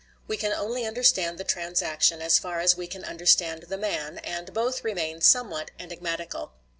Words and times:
We 0.27 0.35
can 0.35 0.51
only 0.51 0.83
understand 0.83 1.37
the 1.37 1.43
transaction 1.43 2.23
as 2.23 2.39
far 2.39 2.59
as 2.59 2.75
we 2.75 2.87
can 2.87 3.03
understand 3.05 3.65
the 3.67 3.77
man, 3.77 4.17
and 4.17 4.51
both 4.51 4.83
remain 4.83 5.21
somewhat 5.21 5.69
enigmatical. 5.79 6.53